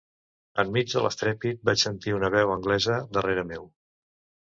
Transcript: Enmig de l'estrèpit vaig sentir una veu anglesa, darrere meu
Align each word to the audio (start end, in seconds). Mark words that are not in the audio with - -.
Enmig 0.63 0.89
de 0.93 1.03
l'estrèpit 1.03 1.63
vaig 1.71 1.83
sentir 1.85 2.17
una 2.23 2.33
veu 2.39 2.57
anglesa, 2.57 3.01
darrere 3.19 3.49
meu 3.55 3.73